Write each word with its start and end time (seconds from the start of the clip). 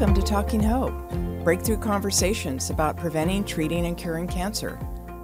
Welcome 0.00 0.16
to 0.16 0.26
Talking 0.26 0.62
Hope, 0.62 0.94
breakthrough 1.44 1.76
conversations 1.76 2.70
about 2.70 2.96
preventing, 2.96 3.44
treating, 3.44 3.84
and 3.84 3.98
curing 3.98 4.26
cancer. 4.26 4.78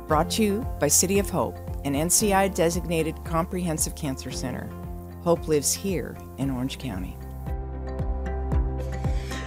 Brought 0.07 0.29
to 0.33 0.43
you 0.43 0.67
by 0.79 0.87
City 0.87 1.19
of 1.19 1.31
Hope, 1.31 1.57
an 1.87 1.95
NCI 1.95 2.55
designated 2.55 3.17
comprehensive 3.25 3.95
cancer 3.95 4.31
center. 4.31 4.69
Hope 5.23 5.49
lives 5.49 5.73
here 5.73 6.15
in 6.37 6.51
Orange 6.51 6.77
County. 6.77 7.17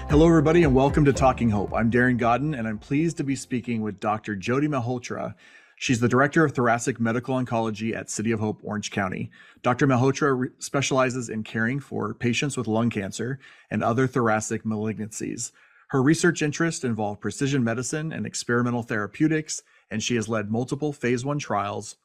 Hello, 0.09 0.27
everybody, 0.27 0.63
and 0.63 0.73
welcome 0.73 1.05
to 1.05 1.13
Talking 1.13 1.51
Hope. 1.51 1.75
I'm 1.75 1.91
Darren 1.91 2.17
Godden, 2.17 2.55
and 2.55 2.67
I'm 2.67 2.79
pleased 2.79 3.17
to 3.17 3.23
be 3.23 3.35
speaking 3.35 3.83
with 3.83 3.99
Dr. 3.99 4.35
Jyoti 4.35 4.67
Malhotra. 4.67 5.35
She's 5.81 6.01
the 6.01 6.09
Director 6.09 6.43
of 6.43 6.51
Thoracic 6.51 6.99
Medical 6.99 7.35
Oncology 7.35 7.95
at 7.95 8.09
City 8.09 8.33
of 8.33 8.41
Hope, 8.41 8.59
Orange 8.63 8.91
County. 8.91 9.31
Dr. 9.61 9.87
Malhotra 9.87 10.37
re- 10.37 10.49
specializes 10.59 11.29
in 11.29 11.41
caring 11.41 11.79
for 11.79 12.13
patients 12.13 12.57
with 12.57 12.67
lung 12.67 12.89
cancer 12.89 13.39
and 13.71 13.81
other 13.81 14.05
thoracic 14.05 14.65
malignancies. 14.65 15.53
Her 15.87 16.03
research 16.03 16.41
interests 16.41 16.83
involve 16.83 17.21
precision 17.21 17.63
medicine 17.63 18.11
and 18.11 18.25
experimental 18.25 18.83
therapeutics, 18.83 19.63
and 19.89 20.03
she 20.03 20.15
has 20.15 20.27
led 20.27 20.51
multiple 20.51 20.91
phase 20.91 21.23
one 21.23 21.39
trials 21.39 21.95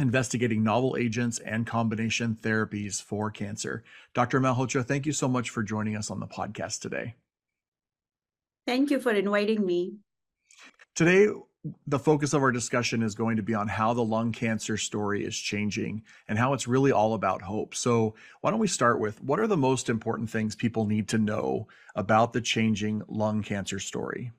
investigating 0.00 0.64
novel 0.64 0.96
agents 0.98 1.38
and 1.38 1.64
combination 1.64 2.36
therapies 2.42 3.00
for 3.00 3.30
cancer. 3.30 3.84
Dr. 4.14 4.40
Malhotra, 4.40 4.84
thank 4.84 5.06
you 5.06 5.12
so 5.12 5.28
much 5.28 5.50
for 5.50 5.62
joining 5.62 5.96
us 5.96 6.10
on 6.10 6.18
the 6.18 6.26
podcast 6.26 6.80
today. 6.80 7.14
Thank 8.66 8.90
you 8.90 8.98
for 8.98 9.12
inviting 9.12 9.64
me. 9.64 9.98
Today, 10.96 11.28
the 11.86 11.98
focus 11.98 12.32
of 12.32 12.42
our 12.42 12.50
discussion 12.50 13.02
is 13.02 13.14
going 13.14 13.36
to 13.36 13.42
be 13.42 13.54
on 13.54 13.68
how 13.68 13.94
the 13.94 14.04
lung 14.04 14.32
cancer 14.32 14.76
story 14.76 15.24
is 15.24 15.36
changing 15.38 16.02
and 16.28 16.38
how 16.38 16.54
it's 16.54 16.66
really 16.66 16.90
all 16.90 17.14
about 17.14 17.42
hope. 17.42 17.74
So, 17.74 18.14
why 18.40 18.50
don't 18.50 18.58
we 18.58 18.66
start 18.66 18.98
with 18.98 19.22
what 19.22 19.38
are 19.38 19.46
the 19.46 19.56
most 19.56 19.88
important 19.88 20.28
things 20.28 20.56
people 20.56 20.86
need 20.86 21.08
to 21.08 21.18
know 21.18 21.68
about 21.94 22.32
the 22.32 22.40
changing 22.40 23.02
lung 23.08 23.42
cancer 23.42 23.78
story? 23.78 24.32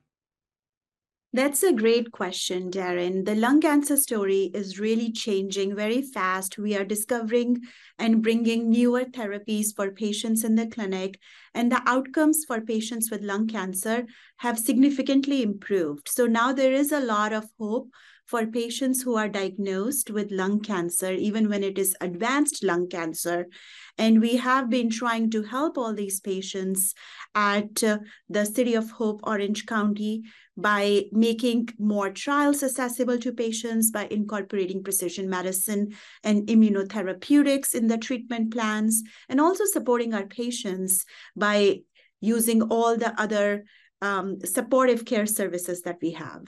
That's 1.34 1.64
a 1.64 1.72
great 1.72 2.12
question, 2.12 2.70
Darren. 2.70 3.24
The 3.24 3.34
lung 3.34 3.60
cancer 3.60 3.96
story 3.96 4.52
is 4.54 4.78
really 4.78 5.10
changing 5.10 5.74
very 5.74 6.00
fast. 6.00 6.58
We 6.58 6.76
are 6.76 6.84
discovering 6.84 7.60
and 7.98 8.22
bringing 8.22 8.70
newer 8.70 9.04
therapies 9.04 9.74
for 9.74 9.90
patients 9.90 10.44
in 10.44 10.54
the 10.54 10.68
clinic, 10.68 11.18
and 11.52 11.72
the 11.72 11.82
outcomes 11.86 12.44
for 12.46 12.60
patients 12.60 13.10
with 13.10 13.22
lung 13.24 13.48
cancer 13.48 14.06
have 14.36 14.60
significantly 14.60 15.42
improved. 15.42 16.08
So 16.08 16.26
now 16.26 16.52
there 16.52 16.72
is 16.72 16.92
a 16.92 17.00
lot 17.00 17.32
of 17.32 17.50
hope 17.58 17.90
for 18.26 18.46
patients 18.46 19.02
who 19.02 19.16
are 19.16 19.28
diagnosed 19.28 20.10
with 20.10 20.30
lung 20.30 20.60
cancer, 20.60 21.12
even 21.12 21.48
when 21.48 21.62
it 21.62 21.78
is 21.78 21.96
advanced 22.00 22.64
lung 22.64 22.88
cancer. 22.88 23.46
And 23.98 24.20
we 24.20 24.36
have 24.36 24.70
been 24.70 24.90
trying 24.90 25.30
to 25.30 25.42
help 25.42 25.76
all 25.76 25.94
these 25.94 26.20
patients 26.20 26.94
at 27.34 27.84
uh, 27.84 27.98
the 28.28 28.44
City 28.44 28.74
of 28.74 28.90
Hope, 28.90 29.20
Orange 29.24 29.66
County, 29.66 30.22
by 30.56 31.04
making 31.12 31.68
more 31.78 32.10
trials 32.10 32.62
accessible 32.62 33.18
to 33.18 33.32
patients, 33.32 33.90
by 33.90 34.06
incorporating 34.10 34.82
precision 34.82 35.28
medicine 35.28 35.94
and 36.22 36.46
immunotherapeutics 36.46 37.74
in 37.74 37.88
the 37.88 37.98
treatment 37.98 38.52
plans, 38.52 39.02
and 39.28 39.40
also 39.40 39.64
supporting 39.64 40.14
our 40.14 40.26
patients 40.26 41.04
by 41.36 41.80
using 42.20 42.62
all 42.62 42.96
the 42.96 43.20
other 43.20 43.64
um, 44.00 44.38
supportive 44.40 45.04
care 45.04 45.26
services 45.26 45.82
that 45.82 45.98
we 46.00 46.12
have. 46.12 46.46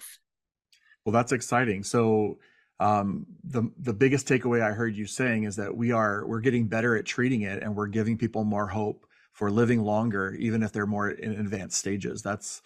Well, 1.07 1.12
that's 1.12 1.31
exciting. 1.31 1.85
So, 1.85 2.39
um, 2.81 3.27
the 3.45 3.71
the 3.79 3.95
biggest 3.95 4.29
takeaway 4.29 4.61
I 4.61 4.73
heard 4.73 4.97
you 4.97 5.07
saying 5.07 5.45
is 5.45 5.57
that 5.57 5.75
we 5.75 5.93
are 5.93 6.27
we're 6.27 6.41
getting 6.41 6.67
better 6.67 6.97
at 6.97 7.07
treating 7.07 7.43
it, 7.43 7.62
and 7.62 7.77
we're 7.77 7.87
giving 7.87 8.19
people 8.19 8.43
more 8.45 8.67
hope 8.67 9.07
for 9.33 9.51
living 9.51 9.83
longer, 9.83 10.34
even 10.34 10.62
if 10.65 10.73
they're 10.73 10.84
more 10.87 11.09
in 11.09 11.33
advanced 11.33 11.79
stages. 11.79 12.23
That's 12.23 12.61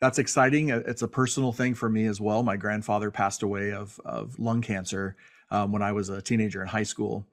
that's 0.00 0.18
exciting. 0.18 0.70
It's 0.70 1.02
a 1.02 1.08
personal 1.08 1.52
thing 1.52 1.74
for 1.74 1.88
me 1.88 2.06
as 2.06 2.18
well. 2.18 2.42
My 2.42 2.56
grandfather 2.56 3.10
passed 3.10 3.42
away 3.42 3.72
of 3.72 4.00
of 4.06 4.38
lung 4.38 4.62
cancer 4.62 5.14
um, 5.50 5.70
when 5.70 5.82
I 5.82 5.92
was 5.92 6.08
a 6.08 6.22
teenager 6.22 6.62
in 6.62 6.68
high 6.68 6.82
school, 6.82 7.26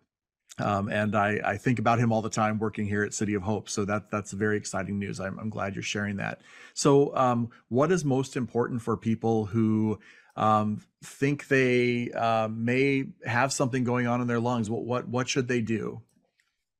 um, 0.60 0.90
and 0.90 1.16
I, 1.16 1.40
I 1.44 1.58
think 1.58 1.80
about 1.80 2.00
him 2.00 2.12
all 2.12 2.22
the 2.22 2.30
time 2.30 2.60
working 2.60 2.86
here 2.86 3.04
at 3.04 3.14
City 3.14 3.34
of 3.34 3.42
Hope. 3.42 3.70
So 3.70 3.86
that 3.86 4.12
that's 4.12 4.32
very 4.32 4.58
exciting 4.58 5.00
news. 5.00 5.20
I'm, 5.20 5.40
I'm 5.40 5.50
glad 5.50 5.76
you're 5.76 5.82
sharing 5.82 6.18
that. 6.18 6.42
So, 6.74 7.16
um, 7.16 7.50
what 7.70 7.92
is 7.92 8.06
most 8.06 8.38
important 8.38 8.82
for 8.82 8.96
people 8.96 9.46
who 9.46 10.00
um, 10.36 10.82
think 11.04 11.48
they 11.48 12.12
uh, 12.12 12.50
may 12.50 13.06
have 13.26 13.52
something 13.52 13.84
going 13.84 14.08
on 14.08 14.22
in 14.22 14.28
their 14.28 14.40
lungs? 14.40 14.70
What 14.70 14.84
what 14.84 15.08
what 15.08 15.28
should 15.28 15.48
they 15.48 15.62
do? 15.62 16.02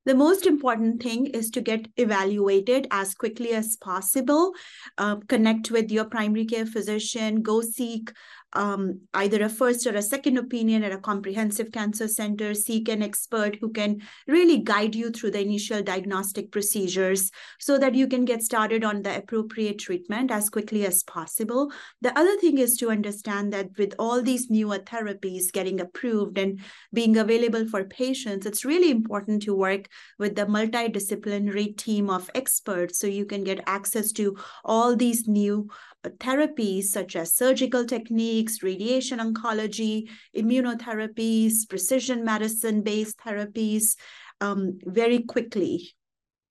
The 0.06 0.14
most 0.14 0.44
important 0.44 1.02
thing 1.02 1.26
is 1.28 1.48
to 1.50 1.62
get 1.62 1.88
evaluated 1.96 2.86
as 2.90 3.14
quickly 3.14 3.52
as 3.52 3.76
possible. 3.76 4.52
Uh, 4.98 5.16
connect 5.28 5.70
with 5.70 5.90
your 5.90 6.04
primary 6.04 6.44
care 6.44 6.66
physician. 6.66 7.40
Go 7.40 7.62
seek 7.62 8.12
um, 8.54 9.00
either 9.14 9.42
a 9.42 9.48
first 9.48 9.86
or 9.86 9.94
a 9.94 10.02
second 10.02 10.38
opinion 10.38 10.84
at 10.84 10.92
a 10.92 10.98
comprehensive 10.98 11.72
cancer 11.72 12.08
center, 12.08 12.54
seek 12.54 12.88
an 12.88 13.02
expert 13.02 13.56
who 13.60 13.70
can 13.70 14.00
really 14.26 14.58
guide 14.58 14.94
you 14.94 15.10
through 15.10 15.32
the 15.32 15.40
initial 15.40 15.82
diagnostic 15.82 16.52
procedures 16.52 17.30
so 17.58 17.78
that 17.78 17.94
you 17.94 18.06
can 18.06 18.24
get 18.24 18.42
started 18.42 18.84
on 18.84 19.02
the 19.02 19.16
appropriate 19.16 19.78
treatment 19.78 20.30
as 20.30 20.48
quickly 20.50 20.86
as 20.86 21.02
possible. 21.02 21.72
The 22.00 22.16
other 22.18 22.36
thing 22.38 22.58
is 22.58 22.76
to 22.78 22.90
understand 22.90 23.52
that 23.52 23.70
with 23.76 23.94
all 23.98 24.22
these 24.22 24.50
newer 24.50 24.78
therapies 24.78 25.52
getting 25.52 25.80
approved 25.80 26.38
and 26.38 26.60
being 26.92 27.16
available 27.16 27.66
for 27.66 27.84
patients, 27.84 28.46
it's 28.46 28.64
really 28.64 28.90
important 28.90 29.42
to 29.42 29.54
work 29.54 29.88
with 30.18 30.36
the 30.36 30.46
multidisciplinary 30.46 31.76
team 31.76 32.10
of 32.10 32.30
experts 32.34 32.98
so 32.98 33.06
you 33.06 33.26
can 33.26 33.44
get 33.44 33.64
access 33.66 34.12
to 34.12 34.36
all 34.64 34.94
these 34.94 35.26
new 35.26 35.68
therapies 36.10 36.84
such 36.84 37.16
as 37.16 37.34
surgical 37.34 37.84
techniques, 37.84 38.62
radiation 38.62 39.18
oncology, 39.18 40.08
immunotherapies, 40.36 41.68
precision 41.68 42.24
medicine 42.24 42.82
based 42.82 43.18
therapies 43.18 43.96
um, 44.40 44.78
very 44.84 45.20
quickly. 45.20 45.94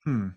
Hmm. 0.04 0.30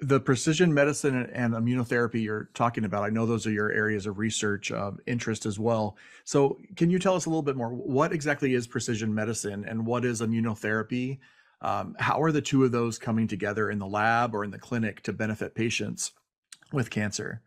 The 0.00 0.18
precision 0.18 0.74
medicine 0.74 1.30
and 1.32 1.54
immunotherapy 1.54 2.24
you're 2.24 2.50
talking 2.54 2.84
about, 2.84 3.04
I 3.04 3.10
know 3.10 3.24
those 3.24 3.46
are 3.46 3.52
your 3.52 3.70
areas 3.70 4.06
of 4.06 4.18
research 4.18 4.72
uh, 4.72 4.90
interest 5.06 5.46
as 5.46 5.60
well. 5.60 5.96
So, 6.24 6.58
can 6.74 6.90
you 6.90 6.98
tell 6.98 7.14
us 7.14 7.26
a 7.26 7.28
little 7.28 7.42
bit 7.42 7.54
more? 7.54 7.68
What 7.68 8.12
exactly 8.12 8.54
is 8.54 8.66
precision 8.66 9.14
medicine 9.14 9.64
and 9.64 9.86
what 9.86 10.04
is 10.04 10.20
immunotherapy? 10.20 11.20
Um, 11.60 11.94
how 12.00 12.20
are 12.20 12.32
the 12.32 12.42
two 12.42 12.64
of 12.64 12.72
those 12.72 12.98
coming 12.98 13.28
together 13.28 13.70
in 13.70 13.78
the 13.78 13.86
lab 13.86 14.34
or 14.34 14.42
in 14.42 14.50
the 14.50 14.58
clinic 14.58 15.02
to 15.04 15.12
benefit 15.12 15.54
patients 15.54 16.10
with 16.72 16.90
cancer? 16.90 17.40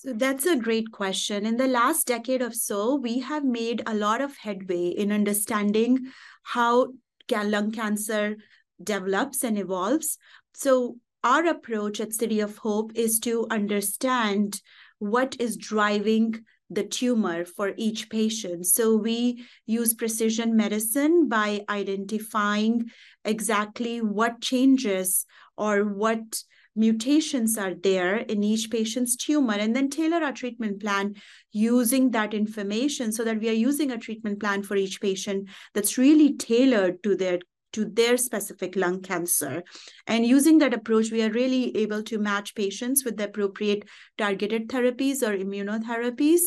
So 0.00 0.12
that's 0.12 0.46
a 0.46 0.54
great 0.54 0.92
question. 0.92 1.44
In 1.44 1.56
the 1.56 1.66
last 1.66 2.06
decade 2.06 2.40
or 2.40 2.52
so, 2.52 2.94
we 2.94 3.18
have 3.18 3.44
made 3.44 3.82
a 3.84 3.96
lot 3.96 4.20
of 4.20 4.36
headway 4.36 4.90
in 4.90 5.10
understanding 5.10 6.12
how 6.44 6.92
lung 7.32 7.72
cancer 7.72 8.36
develops 8.80 9.42
and 9.42 9.58
evolves. 9.58 10.16
So 10.54 10.98
our 11.24 11.44
approach 11.46 11.98
at 11.98 12.12
City 12.12 12.38
of 12.38 12.58
Hope 12.58 12.92
is 12.94 13.18
to 13.20 13.48
understand 13.50 14.62
what 15.00 15.34
is 15.40 15.56
driving 15.56 16.44
the 16.70 16.84
tumor 16.84 17.44
for 17.44 17.72
each 17.76 18.08
patient. 18.08 18.66
So 18.66 18.94
we 18.94 19.44
use 19.66 19.94
precision 19.94 20.54
medicine 20.54 21.28
by 21.28 21.64
identifying 21.68 22.84
exactly 23.24 24.00
what 24.00 24.40
changes 24.40 25.26
or 25.56 25.82
what 25.82 26.44
mutations 26.78 27.58
are 27.58 27.74
there 27.74 28.16
in 28.16 28.42
each 28.44 28.70
patient's 28.70 29.16
tumor 29.16 29.54
and 29.54 29.74
then 29.74 29.90
tailor 29.90 30.22
our 30.24 30.32
treatment 30.32 30.80
plan 30.80 31.14
using 31.52 32.12
that 32.12 32.32
information 32.32 33.12
so 33.12 33.24
that 33.24 33.40
we 33.40 33.48
are 33.48 33.60
using 33.68 33.90
a 33.90 33.98
treatment 33.98 34.38
plan 34.40 34.62
for 34.62 34.76
each 34.76 35.00
patient 35.00 35.48
that's 35.74 35.98
really 35.98 36.36
tailored 36.36 37.02
to 37.02 37.16
their 37.16 37.40
to 37.70 37.84
their 37.84 38.16
specific 38.16 38.76
lung 38.76 39.02
cancer. 39.02 39.62
And 40.06 40.24
using 40.24 40.56
that 40.58 40.72
approach, 40.72 41.10
we 41.10 41.22
are 41.22 41.30
really 41.30 41.76
able 41.76 42.02
to 42.04 42.18
match 42.18 42.54
patients 42.54 43.04
with 43.04 43.18
the 43.18 43.24
appropriate 43.24 43.84
targeted 44.16 44.68
therapies 44.68 45.22
or 45.22 45.36
immunotherapies. 45.36 46.40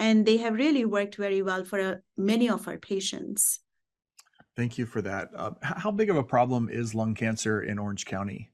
And 0.00 0.26
they 0.26 0.38
have 0.38 0.54
really 0.54 0.84
worked 0.84 1.14
very 1.14 1.42
well 1.42 1.64
for 1.64 1.80
uh, 1.80 1.94
many 2.16 2.48
of 2.50 2.66
our 2.66 2.78
patients. 2.78 3.60
Thank 4.56 4.76
you 4.76 4.86
for 4.86 5.00
that. 5.02 5.28
Uh, 5.36 5.52
how 5.62 5.92
big 5.92 6.10
of 6.10 6.16
a 6.16 6.24
problem 6.24 6.68
is 6.68 6.94
lung 6.94 7.14
cancer 7.14 7.62
in 7.62 7.78
Orange 7.78 8.04
County? 8.04 8.50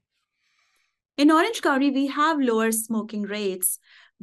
In 1.21 1.31
Orange 1.31 1.61
County, 1.61 1.91
we 1.91 2.07
have 2.07 2.41
lower 2.41 2.73
smoking 2.73 3.25
rates, 3.25 3.79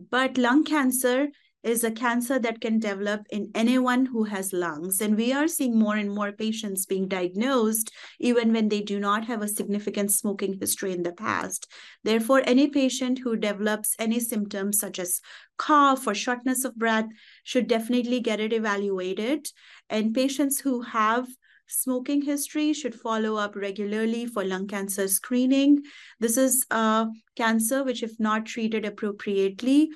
but 0.10 0.36
lung 0.36 0.64
cancer 0.64 1.28
is 1.62 1.84
a 1.84 1.92
cancer 1.92 2.40
that 2.40 2.60
can 2.60 2.80
develop 2.80 3.22
in 3.30 3.52
anyone 3.54 4.08
who 4.08 4.24
has 4.24 4.52
lungs. 4.52 5.00
And 5.00 5.16
we 5.16 5.32
are 5.32 5.48
seeing 5.48 5.78
more 5.78 5.96
and 5.96 6.10
more 6.10 6.32
patients 6.32 6.88
being 6.88 7.08
diagnosed, 7.08 7.92
even 8.20 8.52
when 8.52 8.70
they 8.70 8.82
do 8.82 9.00
not 9.00 9.26
have 9.26 9.44
a 9.44 9.48
significant 9.48 10.12
smoking 10.12 10.58
history 10.60 10.92
in 10.92 11.04
the 11.04 11.14
past. 11.14 11.72
Therefore, 12.04 12.42
any 12.46 12.68
patient 12.68 13.20
who 13.20 13.38
develops 13.38 13.96
any 14.00 14.20
symptoms 14.20 14.80
such 14.80 14.98
as 14.98 15.22
cough 15.56 16.08
or 16.08 16.16
shortness 16.16 16.66
of 16.66 16.78
breath 16.78 17.10
should 17.44 17.68
definitely 17.68 18.22
get 18.22 18.40
it 18.40 18.54
evaluated. 18.54 19.48
And 19.88 20.16
patients 20.16 20.62
who 20.62 20.82
have 20.82 21.28
smoking 21.68 22.22
history 22.22 22.74
should 22.74 22.96
follow 22.96 23.36
up 23.36 23.56
regularly 23.56 24.26
for 24.26 24.44
lung 24.44 24.68
cancer 24.68 25.08
screening. 25.08 25.84
This 26.20 26.38
is 26.38 26.66
a 26.72 27.08
cancer 27.36 27.84
which, 27.84 28.04
if 28.04 28.20
not 28.20 28.46
treated 28.46 28.86
appropriately, 28.86 29.92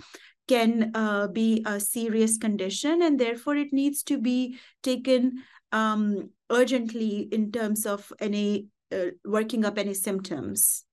can 0.48 0.92
uh, 0.96 1.28
be 1.28 1.64
a 1.66 1.80
serious 1.80 2.38
condition, 2.38 3.02
and 3.02 3.20
therefore 3.20 3.56
it 3.56 3.72
needs 3.72 4.04
to 4.04 4.18
be 4.18 4.58
taken 4.84 5.44
um, 5.72 6.30
urgently 6.50 7.30
in 7.32 7.52
terms 7.52 7.86
of 7.86 8.12
any 8.20 8.68
uh, 8.92 9.12
working 9.24 9.64
up 9.64 9.78
any 9.78 9.94
symptoms. 9.94 10.84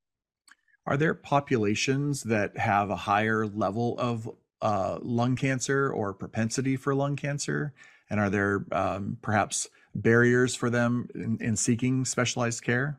Are 0.86 0.96
there 0.96 1.14
populations 1.14 2.22
that 2.22 2.56
have 2.56 2.90
a 2.90 2.96
higher 2.96 3.46
level 3.46 3.98
of 3.98 4.30
uh, 4.62 4.98
lung 5.02 5.36
cancer 5.36 5.90
or 5.90 6.14
propensity 6.14 6.76
for 6.76 6.94
lung 6.94 7.16
cancer? 7.16 7.74
And 8.10 8.20
are 8.20 8.30
there 8.30 8.64
um, 8.72 9.18
perhaps 9.20 9.68
barriers 10.02 10.54
for 10.54 10.70
them 10.70 11.08
in, 11.14 11.38
in 11.40 11.56
seeking 11.56 12.04
specialized 12.04 12.62
care? 12.62 12.98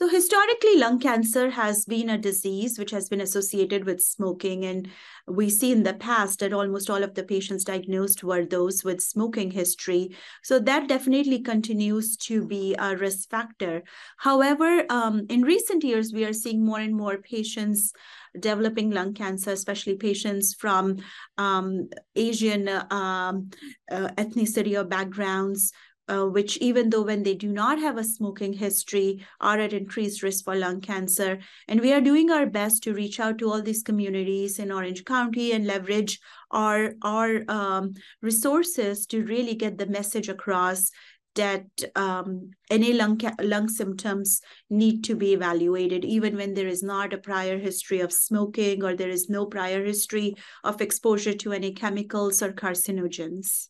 So, 0.00 0.08
historically, 0.08 0.78
lung 0.78 0.98
cancer 0.98 1.50
has 1.50 1.84
been 1.84 2.08
a 2.08 2.16
disease 2.16 2.78
which 2.78 2.90
has 2.90 3.10
been 3.10 3.20
associated 3.20 3.84
with 3.84 4.00
smoking. 4.00 4.64
And 4.64 4.88
we 5.28 5.50
see 5.50 5.72
in 5.72 5.82
the 5.82 5.92
past 5.92 6.38
that 6.38 6.54
almost 6.54 6.88
all 6.88 7.02
of 7.02 7.12
the 7.12 7.22
patients 7.22 7.64
diagnosed 7.64 8.24
were 8.24 8.46
those 8.46 8.82
with 8.82 9.02
smoking 9.02 9.50
history. 9.50 10.16
So, 10.42 10.58
that 10.58 10.88
definitely 10.88 11.40
continues 11.40 12.16
to 12.28 12.46
be 12.46 12.74
a 12.78 12.96
risk 12.96 13.28
factor. 13.28 13.82
However, 14.16 14.86
um, 14.88 15.26
in 15.28 15.42
recent 15.42 15.84
years, 15.84 16.14
we 16.14 16.24
are 16.24 16.32
seeing 16.32 16.64
more 16.64 16.80
and 16.80 16.96
more 16.96 17.18
patients 17.18 17.92
developing 18.38 18.90
lung 18.90 19.12
cancer, 19.12 19.50
especially 19.50 19.96
patients 19.96 20.54
from 20.54 20.96
um, 21.36 21.90
Asian 22.16 22.68
um, 22.68 23.50
uh, 23.92 24.08
ethnicity 24.16 24.78
or 24.78 24.84
backgrounds 24.84 25.74
uh, 26.10 26.26
which 26.26 26.56
even 26.58 26.90
though 26.90 27.02
when 27.02 27.22
they 27.22 27.34
do 27.34 27.48
not 27.48 27.78
have 27.78 27.96
a 27.96 28.04
smoking 28.04 28.52
history 28.52 29.24
are 29.40 29.58
at 29.60 29.72
increased 29.72 30.22
risk 30.22 30.44
for 30.44 30.56
lung 30.56 30.80
cancer. 30.80 31.38
And 31.68 31.80
we 31.80 31.92
are 31.92 32.00
doing 32.00 32.30
our 32.30 32.46
best 32.46 32.82
to 32.82 32.94
reach 32.94 33.20
out 33.20 33.38
to 33.38 33.48
all 33.48 33.62
these 33.62 33.82
communities 33.82 34.58
in 34.58 34.72
Orange 34.72 35.04
County 35.04 35.52
and 35.52 35.66
leverage 35.66 36.18
our, 36.50 36.94
our 37.02 37.44
um, 37.48 37.94
resources 38.20 39.06
to 39.06 39.24
really 39.24 39.54
get 39.54 39.78
the 39.78 39.86
message 39.86 40.28
across 40.28 40.90
that 41.36 41.64
um, 41.94 42.50
any 42.70 42.92
lung, 42.92 43.20
lung 43.40 43.68
symptoms 43.68 44.40
need 44.68 45.04
to 45.04 45.14
be 45.14 45.32
evaluated, 45.32 46.04
even 46.04 46.36
when 46.36 46.54
there 46.54 46.66
is 46.66 46.82
not 46.82 47.12
a 47.12 47.18
prior 47.18 47.56
history 47.56 48.00
of 48.00 48.12
smoking 48.12 48.82
or 48.82 48.96
there 48.96 49.08
is 49.08 49.28
no 49.28 49.46
prior 49.46 49.84
history 49.84 50.34
of 50.64 50.80
exposure 50.80 51.34
to 51.34 51.52
any 51.52 51.72
chemicals 51.72 52.42
or 52.42 52.52
carcinogens. 52.52 53.68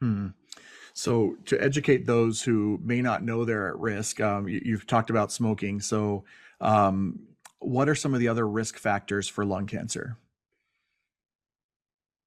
Hmm. 0.00 0.28
So, 0.94 1.36
to 1.46 1.62
educate 1.62 2.06
those 2.06 2.42
who 2.42 2.78
may 2.82 3.00
not 3.00 3.22
know 3.22 3.44
they're 3.44 3.68
at 3.68 3.78
risk, 3.78 4.20
um, 4.20 4.48
you, 4.48 4.76
have 4.76 4.86
talked 4.86 5.10
about 5.10 5.32
smoking. 5.32 5.80
So, 5.80 6.24
um, 6.60 7.20
what 7.60 7.88
are 7.88 7.94
some 7.94 8.14
of 8.14 8.20
the 8.20 8.28
other 8.28 8.46
risk 8.46 8.78
factors 8.78 9.28
for 9.28 9.44
lung 9.44 9.66
cancer? 9.66 10.16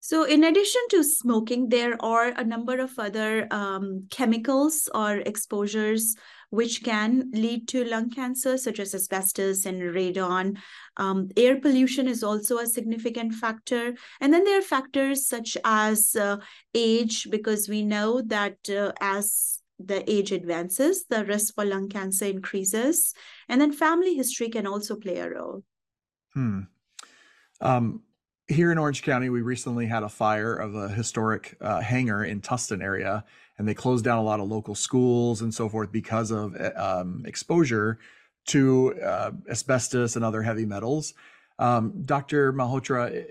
So, 0.05 0.23
in 0.23 0.43
addition 0.43 0.81
to 0.91 1.03
smoking, 1.03 1.69
there 1.69 1.97
are 1.99 2.27
a 2.27 2.43
number 2.43 2.77
of 2.77 2.93
other 2.99 3.47
um, 3.49 4.05
chemicals 4.11 4.87
or 4.93 5.17
exposures 5.25 6.15
which 6.51 6.83
can 6.83 7.31
lead 7.33 7.67
to 7.69 7.83
lung 7.85 8.11
cancer, 8.11 8.55
such 8.59 8.79
as 8.79 8.93
asbestos 8.93 9.65
and 9.65 9.81
radon. 9.81 10.59
Um, 10.97 11.29
air 11.35 11.59
pollution 11.59 12.07
is 12.07 12.23
also 12.23 12.59
a 12.59 12.67
significant 12.67 13.33
factor. 13.33 13.95
And 14.21 14.31
then 14.31 14.43
there 14.43 14.59
are 14.59 14.61
factors 14.75 15.25
such 15.25 15.57
as 15.65 16.15
uh, 16.15 16.37
age, 16.75 17.27
because 17.31 17.67
we 17.67 17.81
know 17.81 18.21
that 18.27 18.57
uh, 18.69 18.91
as 19.01 19.59
the 19.79 20.07
age 20.07 20.31
advances, 20.31 21.05
the 21.09 21.25
risk 21.25 21.55
for 21.55 21.65
lung 21.65 21.89
cancer 21.89 22.25
increases. 22.25 23.15
And 23.49 23.59
then 23.59 23.71
family 23.71 24.13
history 24.13 24.49
can 24.49 24.67
also 24.67 24.97
play 24.97 25.17
a 25.17 25.31
role. 25.31 25.63
Hmm. 26.35 26.59
Um, 27.59 28.03
here 28.47 28.71
in 28.71 28.77
Orange 28.77 29.01
County, 29.01 29.29
we 29.29 29.41
recently 29.41 29.87
had 29.87 30.03
a 30.03 30.09
fire 30.09 30.55
of 30.55 30.75
a 30.75 30.89
historic 30.89 31.57
uh, 31.61 31.81
hangar 31.81 32.23
in 32.23 32.41
Tustin 32.41 32.81
area 32.81 33.25
and 33.57 33.67
they 33.67 33.73
closed 33.73 34.03
down 34.03 34.17
a 34.17 34.23
lot 34.23 34.39
of 34.39 34.47
local 34.47 34.75
schools 34.75 35.41
and 35.41 35.53
so 35.53 35.69
forth 35.69 35.91
because 35.91 36.31
of 36.31 36.55
eh, 36.55 36.69
um, 36.71 37.23
exposure 37.25 37.99
to 38.47 38.93
uh, 39.01 39.31
asbestos 39.49 40.15
and 40.15 40.25
other 40.25 40.41
heavy 40.41 40.65
metals. 40.65 41.13
Um, 41.57 42.03
Dr. 42.03 42.53
Malhotra, 42.53 43.25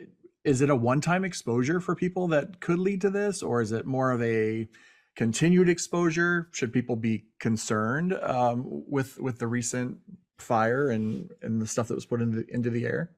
is 0.45 0.61
it 0.61 0.71
a 0.71 0.77
one-time 0.77 1.25
exposure 1.25 1.81
for 1.81 1.95
people 1.95 2.29
that 2.29 2.61
could 2.61 2.79
lead 2.79 3.01
to 3.03 3.11
this, 3.11 3.43
or 3.43 3.61
is 3.61 3.71
it 3.73 3.87
more 3.87 4.13
of 4.13 4.23
a 4.23 4.69
continued 5.15 5.69
exposure? 5.69 6.49
Should 6.53 6.73
people 6.73 6.97
be 6.97 7.27
concerned 7.39 8.15
um, 8.15 8.65
with 8.67 9.21
with 9.21 9.39
the 9.39 9.47
recent 9.47 9.99
fire 10.39 10.91
and 10.91 11.31
and 11.43 11.63
the 11.63 11.67
stuff 11.67 11.89
that 11.89 11.95
was 11.95 12.07
put 12.07 12.21
into 12.21 12.45
into 12.49 12.71
the 12.71 12.87
air? 12.87 13.11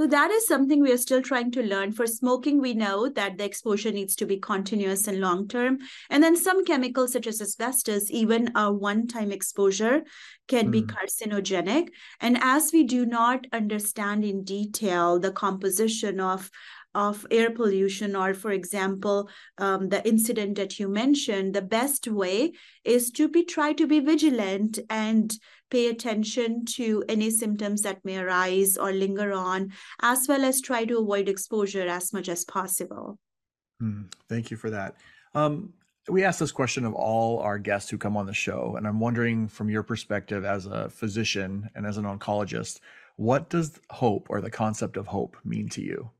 So 0.00 0.06
that 0.06 0.30
is 0.30 0.46
something 0.46 0.80
we 0.80 0.92
are 0.92 0.96
still 0.96 1.20
trying 1.20 1.50
to 1.50 1.62
learn. 1.62 1.92
For 1.92 2.06
smoking, 2.06 2.58
we 2.58 2.72
know 2.72 3.10
that 3.10 3.36
the 3.36 3.44
exposure 3.44 3.92
needs 3.92 4.16
to 4.16 4.24
be 4.24 4.38
continuous 4.38 5.06
and 5.06 5.20
long 5.20 5.46
term. 5.46 5.76
And 6.08 6.22
then 6.22 6.36
some 6.36 6.64
chemicals, 6.64 7.12
such 7.12 7.26
as 7.26 7.42
asbestos, 7.42 8.10
even 8.10 8.50
a 8.56 8.72
one 8.72 9.08
time 9.08 9.30
exposure 9.30 10.00
can 10.48 10.68
mm. 10.68 10.70
be 10.70 10.82
carcinogenic. 10.84 11.88
And 12.18 12.38
as 12.40 12.70
we 12.72 12.84
do 12.84 13.04
not 13.04 13.46
understand 13.52 14.24
in 14.24 14.42
detail 14.42 15.18
the 15.18 15.32
composition 15.32 16.18
of 16.18 16.50
of 16.92 17.24
air 17.30 17.50
pollution 17.50 18.16
or 18.16 18.34
for 18.34 18.50
example 18.50 19.30
um, 19.58 19.90
the 19.90 20.04
incident 20.08 20.56
that 20.56 20.80
you 20.80 20.88
mentioned 20.88 21.54
the 21.54 21.62
best 21.62 22.08
way 22.08 22.52
is 22.84 23.12
to 23.12 23.28
be 23.28 23.44
try 23.44 23.72
to 23.72 23.86
be 23.86 24.00
vigilant 24.00 24.76
and 24.90 25.38
pay 25.70 25.88
attention 25.88 26.64
to 26.76 27.04
any 27.08 27.30
symptoms 27.30 27.82
that 27.82 28.04
may 28.04 28.18
arise 28.18 28.76
or 28.76 28.92
linger 28.92 29.32
on 29.32 29.72
as 30.02 30.26
well 30.28 30.44
as 30.44 30.60
try 30.60 30.84
to 30.84 30.98
avoid 30.98 31.28
exposure 31.28 31.86
as 31.86 32.12
much 32.12 32.28
as 32.28 32.44
possible. 32.44 33.18
Mm, 33.82 34.12
thank 34.28 34.50
you 34.50 34.56
for 34.56 34.70
that. 34.70 34.96
Um, 35.34 35.72
we 36.08 36.24
ask 36.24 36.38
this 36.40 36.52
question 36.52 36.84
of 36.84 36.94
all 36.94 37.38
our 37.38 37.58
guests 37.58 37.88
who 37.88 37.98
come 37.98 38.16
on 38.16 38.26
the 38.26 38.32
show 38.32 38.74
and 38.76 38.86
i'm 38.86 38.98
wondering 38.98 39.46
from 39.46 39.68
your 39.68 39.82
perspective 39.82 40.44
as 40.44 40.66
a 40.66 40.88
physician 40.88 41.68
and 41.76 41.86
as 41.86 41.98
an 41.98 42.04
oncologist 42.04 42.80
what 43.20 43.50
does 43.50 43.78
hope 43.90 44.28
or 44.30 44.40
the 44.40 44.50
concept 44.50 44.96
of 44.96 45.06
hope 45.06 45.36
mean 45.44 45.68
to 45.70 45.82
you? 45.82 46.10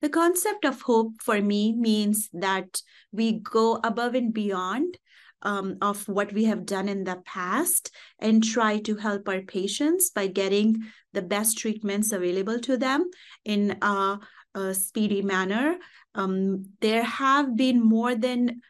The 0.00 0.08
concept 0.08 0.64
of 0.64 0.82
hope 0.82 1.14
for 1.20 1.40
me 1.40 1.72
means 1.72 2.30
that 2.32 2.82
we 3.10 3.32
go 3.32 3.80
above 3.82 4.14
and 4.14 4.32
beyond 4.32 4.96
um, 5.44 5.76
of 5.80 6.06
what 6.08 6.32
we 6.32 6.44
have 6.44 6.66
done 6.66 6.88
in 6.88 7.04
the 7.04 7.22
past 7.24 7.90
and 8.18 8.42
try 8.42 8.78
to 8.80 8.96
help 8.96 9.28
our 9.28 9.42
patients 9.42 10.10
by 10.10 10.26
getting 10.26 10.76
the 11.12 11.22
best 11.22 11.58
treatments 11.58 12.12
available 12.12 12.58
to 12.60 12.76
them 12.76 13.08
in 13.44 13.76
a, 13.82 14.18
a 14.54 14.74
speedy 14.74 15.22
manner. 15.22 15.76
Um, 16.14 16.64
there 16.80 17.04
have 17.04 17.56
been 17.56 17.82
more 17.82 18.14
than 18.14 18.60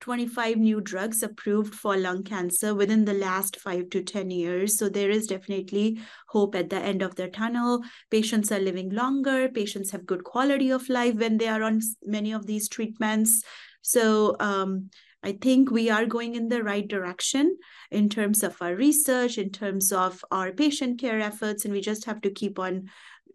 25 0.00 0.56
new 0.56 0.80
drugs 0.80 1.22
approved 1.22 1.74
for 1.74 1.96
lung 1.96 2.22
cancer 2.22 2.74
within 2.74 3.04
the 3.04 3.12
last 3.12 3.56
five 3.60 3.90
to 3.90 4.02
10 4.02 4.30
years. 4.30 4.78
So 4.78 4.88
there 4.88 5.10
is 5.10 5.26
definitely 5.26 6.00
hope 6.28 6.54
at 6.54 6.70
the 6.70 6.78
end 6.78 7.02
of 7.02 7.16
the 7.16 7.28
tunnel. 7.28 7.82
Patients 8.10 8.50
are 8.50 8.58
living 8.58 8.90
longer, 8.90 9.48
patients 9.48 9.90
have 9.90 10.06
good 10.06 10.24
quality 10.24 10.70
of 10.70 10.88
life 10.88 11.16
when 11.16 11.36
they 11.36 11.48
are 11.48 11.62
on 11.62 11.80
many 12.02 12.32
of 12.32 12.46
these 12.46 12.68
treatments. 12.68 13.42
So 13.82 14.36
um, 14.40 14.90
I 15.22 15.32
think 15.32 15.70
we 15.70 15.90
are 15.90 16.06
going 16.06 16.34
in 16.34 16.48
the 16.48 16.62
right 16.62 16.86
direction 16.86 17.58
in 17.90 18.08
terms 18.08 18.42
of 18.42 18.56
our 18.60 18.74
research, 18.74 19.36
in 19.36 19.50
terms 19.50 19.92
of 19.92 20.24
our 20.30 20.52
patient 20.52 21.00
care 21.00 21.20
efforts, 21.20 21.64
and 21.64 21.74
we 21.74 21.80
just 21.80 22.06
have 22.06 22.22
to 22.22 22.30
keep 22.30 22.58
on 22.58 22.90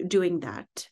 doing 0.08 0.40
that. 0.40 0.90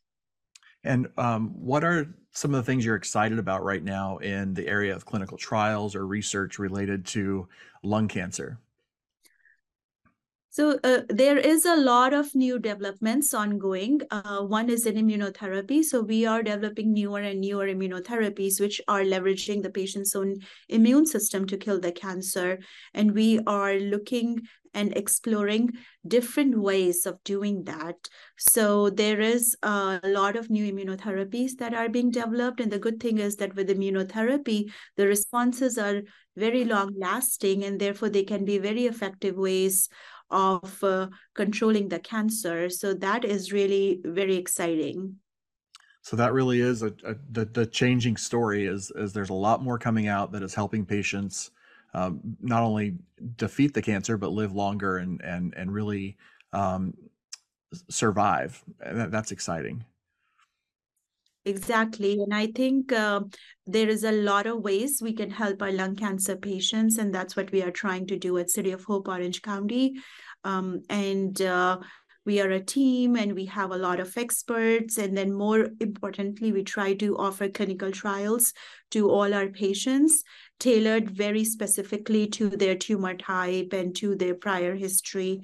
And 0.83 1.07
um, 1.17 1.49
what 1.55 1.83
are 1.83 2.13
some 2.31 2.53
of 2.53 2.63
the 2.63 2.71
things 2.71 2.85
you're 2.85 2.95
excited 2.95 3.39
about 3.39 3.63
right 3.63 3.83
now 3.83 4.17
in 4.17 4.53
the 4.53 4.67
area 4.67 4.95
of 4.95 5.05
clinical 5.05 5.37
trials 5.37 5.95
or 5.95 6.05
research 6.05 6.59
related 6.59 7.05
to 7.07 7.47
lung 7.83 8.07
cancer? 8.07 8.59
So 10.53 10.77
uh, 10.83 11.01
there 11.09 11.39
is 11.39 11.65
a 11.65 11.75
lot 11.75 12.13
of 12.13 12.35
new 12.35 12.59
developments 12.59 13.33
ongoing. 13.33 14.01
Uh, 14.11 14.41
one 14.41 14.69
is 14.69 14.85
in 14.85 14.97
immunotherapy. 14.97 15.83
So 15.83 16.01
we 16.01 16.27
are 16.27 16.43
developing 16.43 16.93
newer 16.93 17.21
and 17.21 17.41
newer 17.41 17.65
immunotherapies, 17.65 18.61
which 18.61 18.79
are 18.87 19.01
leveraging 19.01 19.63
the 19.63 19.71
patient's 19.71 20.15
own 20.15 20.35
immune 20.69 21.07
system 21.07 21.47
to 21.47 21.57
kill 21.57 21.79
the 21.79 21.91
cancer. 21.91 22.59
And 22.93 23.15
we 23.15 23.39
are 23.47 23.79
looking 23.79 24.41
and 24.75 24.95
exploring 24.95 25.71
different 26.07 26.59
ways 26.59 27.07
of 27.07 27.23
doing 27.23 27.63
that. 27.63 27.95
So 28.37 28.91
there 28.91 29.21
is 29.21 29.55
a 29.63 30.01
lot 30.03 30.35
of 30.35 30.51
new 30.51 30.71
immunotherapies 30.71 31.57
that 31.57 31.73
are 31.73 31.89
being 31.89 32.11
developed. 32.11 32.59
And 32.59 32.71
the 32.71 32.77
good 32.77 32.99
thing 32.99 33.17
is 33.17 33.37
that 33.37 33.55
with 33.55 33.69
immunotherapy, 33.69 34.71
the 34.97 35.07
responses 35.07 35.79
are 35.79 36.03
very 36.35 36.63
long 36.63 36.93
lasting 36.95 37.63
and 37.63 37.79
therefore 37.79 38.09
they 38.09 38.23
can 38.23 38.45
be 38.45 38.59
very 38.59 38.85
effective 38.85 39.35
ways 39.35 39.89
of 40.33 40.83
uh, 40.83 41.07
controlling 41.35 41.87
the 41.87 41.99
cancer. 41.99 42.69
So 42.69 42.93
that 42.95 43.23
is 43.23 43.53
really 43.53 44.01
very 44.03 44.35
exciting. 44.35 45.15
So 46.01 46.17
that 46.17 46.33
really 46.33 46.59
is 46.59 46.81
a, 46.81 46.93
a 47.05 47.15
the, 47.31 47.45
the 47.45 47.65
changing 47.65 48.17
story 48.17 48.65
is 48.65 48.91
is 48.95 49.13
there's 49.13 49.29
a 49.29 49.33
lot 49.33 49.63
more 49.63 49.77
coming 49.77 50.07
out 50.07 50.33
that 50.33 50.43
is 50.43 50.53
helping 50.53 50.85
patients 50.85 51.51
um, 51.93 52.19
not 52.41 52.63
only 52.63 52.95
defeat 53.37 53.73
the 53.73 53.81
cancer 53.81 54.17
but 54.17 54.31
live 54.31 54.51
longer 54.51 54.97
and 54.97 55.21
and 55.21 55.53
and 55.55 55.73
really 55.73 56.17
um, 56.51 56.93
survive. 57.89 58.61
That, 58.79 59.11
that's 59.11 59.31
exciting. 59.31 59.85
Exactly. 61.45 62.13
And 62.21 62.33
I 62.33 62.47
think 62.47 62.93
uh, 62.93 63.21
there 63.67 63.89
is 63.89 64.05
a 64.05 64.11
lot 64.13 64.47
of 64.47 64.61
ways 64.61 65.01
we 65.01 65.13
can 65.13 65.29
help 65.29 65.61
our 65.61 65.71
lung 65.73 65.95
cancer 65.95 66.37
patients. 66.37 66.97
And 66.97 67.13
that's 67.13 67.35
what 67.35 67.51
we 67.51 67.61
are 67.61 67.71
trying 67.71 68.07
to 68.07 68.17
do 68.17 68.37
at 68.37 68.49
City 68.49 68.71
of 68.71 68.85
Hope, 68.85 69.09
Orange 69.09 69.41
County. 69.41 69.93
Um, 70.45 70.83
and 70.89 71.41
uh, 71.41 71.79
we 72.25 72.39
are 72.39 72.49
a 72.49 72.61
team 72.63 73.17
and 73.17 73.33
we 73.33 73.45
have 73.47 73.71
a 73.71 73.77
lot 73.77 73.99
of 73.99 74.15
experts. 74.17 74.97
And 74.97 75.17
then, 75.17 75.33
more 75.33 75.67
importantly, 75.81 76.53
we 76.53 76.63
try 76.63 76.93
to 76.95 77.17
offer 77.17 77.49
clinical 77.49 77.91
trials 77.91 78.53
to 78.91 79.09
all 79.09 79.33
our 79.33 79.47
patients, 79.47 80.23
tailored 80.59 81.09
very 81.09 81.43
specifically 81.43 82.27
to 82.27 82.47
their 82.49 82.75
tumor 82.75 83.15
type 83.15 83.73
and 83.73 83.93
to 83.97 84.15
their 84.15 84.35
prior 84.35 84.75
history. 84.75 85.41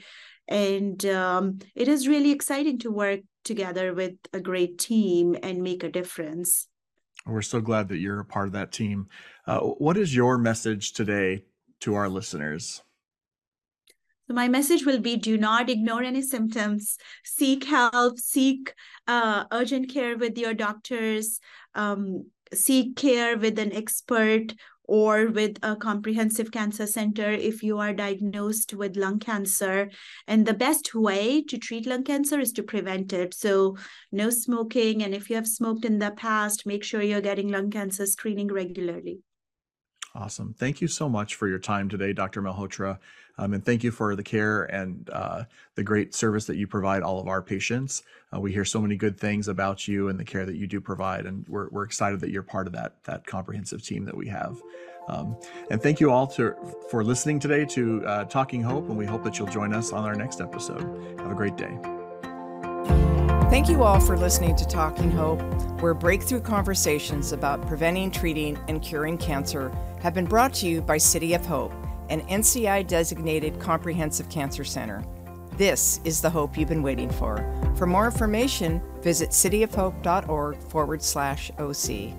And 0.47 1.05
um, 1.07 1.59
it 1.75 1.87
is 1.87 2.07
really 2.07 2.31
exciting 2.31 2.79
to 2.79 2.89
work 2.91 3.19
together 3.43 3.93
with 3.93 4.13
a 4.33 4.39
great 4.39 4.77
team 4.77 5.35
and 5.41 5.61
make 5.61 5.83
a 5.83 5.89
difference. 5.89 6.67
We're 7.25 7.41
so 7.41 7.61
glad 7.61 7.89
that 7.89 7.97
you're 7.97 8.21
a 8.21 8.25
part 8.25 8.47
of 8.47 8.53
that 8.53 8.71
team. 8.71 9.07
Uh, 9.45 9.59
what 9.59 9.97
is 9.97 10.15
your 10.15 10.37
message 10.37 10.93
today 10.93 11.43
to 11.81 11.95
our 11.95 12.09
listeners? 12.09 12.81
So 14.27 14.33
my 14.35 14.47
message 14.47 14.85
will 14.85 14.99
be 14.99 15.15
do 15.15 15.37
not 15.37 15.69
ignore 15.69 16.03
any 16.03 16.21
symptoms, 16.21 16.97
seek 17.23 17.63
help, 17.63 18.19
seek 18.19 18.73
uh, 19.07 19.45
urgent 19.51 19.91
care 19.91 20.17
with 20.17 20.37
your 20.37 20.53
doctors, 20.53 21.39
um, 21.73 22.25
seek 22.53 22.95
care 22.95 23.37
with 23.37 23.57
an 23.57 23.73
expert 23.73 24.53
or 24.89 25.27
with 25.27 25.57
a 25.61 25.75
comprehensive 25.75 26.51
cancer 26.51 26.87
center 26.87 27.29
if 27.29 27.61
you 27.61 27.77
are 27.77 27.93
diagnosed 27.93 28.73
with 28.73 28.97
lung 28.97 29.19
cancer. 29.19 29.91
And 30.27 30.45
the 30.47 30.53
best 30.55 30.95
way 30.95 31.43
to 31.43 31.57
treat 31.59 31.85
lung 31.85 32.03
cancer 32.03 32.39
is 32.39 32.51
to 32.53 32.63
prevent 32.63 33.13
it. 33.13 33.35
So, 33.35 33.77
no 34.11 34.31
smoking. 34.31 35.03
And 35.03 35.13
if 35.13 35.29
you 35.29 35.35
have 35.35 35.47
smoked 35.47 35.85
in 35.85 35.99
the 35.99 36.11
past, 36.11 36.65
make 36.65 36.83
sure 36.83 37.03
you're 37.03 37.21
getting 37.21 37.49
lung 37.49 37.69
cancer 37.69 38.07
screening 38.07 38.47
regularly. 38.47 39.19
Awesome. 40.15 40.55
Thank 40.57 40.81
you 40.81 40.87
so 40.87 41.07
much 41.07 41.35
for 41.35 41.47
your 41.47 41.59
time 41.59 41.87
today, 41.87 42.13
Dr. 42.13 42.41
Malhotra. 42.41 42.97
Um, 43.37 43.53
and 43.53 43.63
thank 43.63 43.83
you 43.83 43.91
for 43.91 44.15
the 44.15 44.23
care 44.23 44.63
and 44.63 45.09
uh, 45.11 45.43
the 45.75 45.83
great 45.83 46.13
service 46.13 46.45
that 46.45 46.57
you 46.57 46.67
provide 46.67 47.03
all 47.03 47.19
of 47.19 47.27
our 47.27 47.41
patients. 47.41 48.03
Uh, 48.33 48.39
we 48.39 48.51
hear 48.51 48.65
so 48.65 48.81
many 48.81 48.97
good 48.97 49.17
things 49.17 49.47
about 49.47 49.87
you 49.87 50.09
and 50.09 50.19
the 50.19 50.25
care 50.25 50.45
that 50.45 50.57
you 50.57 50.67
do 50.67 50.81
provide, 50.81 51.25
and 51.25 51.47
we're, 51.47 51.69
we're 51.69 51.83
excited 51.83 52.19
that 52.19 52.31
you're 52.31 52.43
part 52.43 52.67
of 52.67 52.73
that, 52.73 53.01
that 53.05 53.25
comprehensive 53.25 53.81
team 53.81 54.03
that 54.03 54.17
we 54.17 54.27
have. 54.27 54.61
Um, 55.07 55.37
and 55.71 55.81
thank 55.81 55.99
you 55.99 56.11
all 56.11 56.27
to, 56.27 56.53
for 56.91 57.03
listening 57.03 57.39
today 57.39 57.65
to 57.65 58.05
uh, 58.05 58.25
Talking 58.25 58.61
Hope, 58.61 58.89
and 58.89 58.97
we 58.97 59.05
hope 59.05 59.23
that 59.23 59.39
you'll 59.39 59.47
join 59.47 59.73
us 59.73 59.93
on 59.93 60.03
our 60.03 60.15
next 60.15 60.41
episode. 60.41 60.81
Have 61.19 61.31
a 61.31 61.35
great 61.35 61.55
day. 61.55 61.77
Thank 63.49 63.69
you 63.69 63.81
all 63.83 63.99
for 63.99 64.17
listening 64.17 64.55
to 64.57 64.65
Talking 64.67 65.09
Hope, 65.09 65.41
where 65.81 65.93
breakthrough 65.93 66.41
conversations 66.41 67.31
about 67.31 67.65
preventing, 67.65 68.11
treating, 68.11 68.59
and 68.67 68.81
curing 68.81 69.17
cancer 69.17 69.71
have 70.01 70.13
been 70.13 70.25
brought 70.25 70.53
to 70.55 70.67
you 70.67 70.81
by 70.81 70.97
City 70.97 71.33
of 71.33 71.45
Hope, 71.45 71.73
an 72.09 72.21
NCI 72.21 72.87
designated 72.87 73.59
comprehensive 73.59 74.29
cancer 74.29 74.63
center. 74.63 75.03
This 75.57 75.99
is 76.03 76.21
the 76.21 76.29
hope 76.29 76.57
you've 76.57 76.69
been 76.69 76.83
waiting 76.83 77.09
for. 77.09 77.45
For 77.75 77.85
more 77.85 78.05
information, 78.05 78.81
visit 79.01 79.29
cityofhope.org 79.29 80.57
forward 80.57 81.01
slash 81.01 81.51
OC 81.59 82.13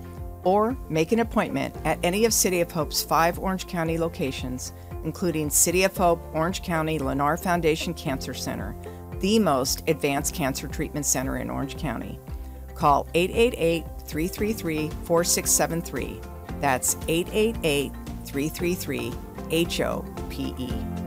or 0.44 0.76
make 0.88 1.12
an 1.12 1.20
appointment 1.20 1.74
at 1.84 1.98
any 2.02 2.24
of 2.24 2.32
City 2.32 2.60
of 2.60 2.70
Hope's 2.70 3.02
five 3.02 3.38
Orange 3.38 3.66
County 3.66 3.98
locations, 3.98 4.72
including 5.04 5.50
City 5.50 5.84
of 5.84 5.96
Hope 5.96 6.22
Orange 6.34 6.62
County 6.62 6.98
Lennar 6.98 7.38
Foundation 7.42 7.94
Cancer 7.94 8.34
Center 8.34 8.74
the 9.20 9.38
most 9.38 9.82
advanced 9.86 10.34
cancer 10.34 10.66
treatment 10.66 11.06
center 11.06 11.36
in 11.36 11.50
Orange 11.50 11.76
County. 11.76 12.18
Call 12.74 13.06
888 13.14 13.84
333 14.06 14.88
4673. 15.04 16.20
That's 16.60 16.96
888 17.08 17.92
333 18.26 19.12
HOPE. 19.50 20.99